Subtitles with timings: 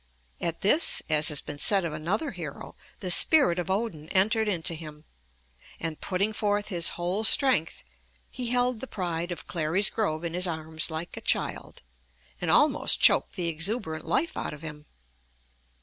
[0.39, 4.73] At this, as has been said of another hero, "the spirit of Odin entered into
[4.73, 5.05] him,"
[5.79, 7.83] and putting forth his whole strength,
[8.31, 11.83] he held the pride of Clary's Grove in his arms like a child,
[12.41, 14.87] and almost choked the exuberant life out of him.